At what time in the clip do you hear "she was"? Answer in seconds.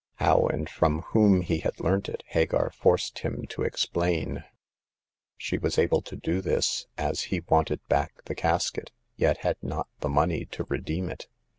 5.37-5.77